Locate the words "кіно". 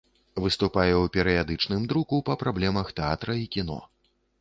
3.59-3.83